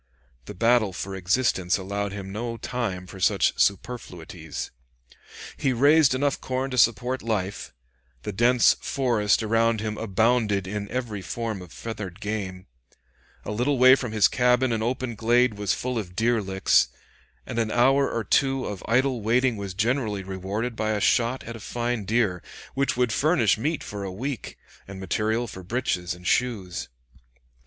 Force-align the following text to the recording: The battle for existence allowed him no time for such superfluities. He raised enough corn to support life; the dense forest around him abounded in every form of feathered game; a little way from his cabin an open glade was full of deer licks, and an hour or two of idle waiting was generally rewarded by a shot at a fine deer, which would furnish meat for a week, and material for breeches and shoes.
The 0.45 0.55
battle 0.55 0.93
for 0.93 1.13
existence 1.13 1.77
allowed 1.77 2.11
him 2.11 2.31
no 2.31 2.57
time 2.57 3.05
for 3.05 3.19
such 3.19 3.53
superfluities. 3.61 4.71
He 5.57 5.73
raised 5.73 6.15
enough 6.15 6.41
corn 6.41 6.71
to 6.71 6.77
support 6.79 7.21
life; 7.21 7.71
the 8.23 8.31
dense 8.33 8.73
forest 8.81 9.43
around 9.43 9.79
him 9.79 9.99
abounded 9.99 10.65
in 10.65 10.89
every 10.89 11.21
form 11.21 11.61
of 11.61 11.71
feathered 11.71 12.19
game; 12.19 12.65
a 13.45 13.51
little 13.51 13.77
way 13.77 13.93
from 13.93 14.11
his 14.11 14.27
cabin 14.27 14.71
an 14.71 14.81
open 14.81 15.13
glade 15.13 15.53
was 15.53 15.75
full 15.75 15.99
of 15.99 16.15
deer 16.15 16.41
licks, 16.41 16.87
and 17.45 17.59
an 17.59 17.69
hour 17.69 18.11
or 18.11 18.23
two 18.23 18.65
of 18.65 18.83
idle 18.87 19.21
waiting 19.21 19.55
was 19.55 19.75
generally 19.75 20.23
rewarded 20.23 20.75
by 20.75 20.93
a 20.93 20.99
shot 20.99 21.43
at 21.43 21.55
a 21.55 21.59
fine 21.59 22.05
deer, 22.05 22.41
which 22.73 22.97
would 22.97 23.13
furnish 23.13 23.55
meat 23.55 23.83
for 23.83 24.03
a 24.03 24.11
week, 24.11 24.57
and 24.87 24.99
material 24.99 25.45
for 25.45 25.61
breeches 25.61 26.15
and 26.15 26.25
shoes. 26.25 26.89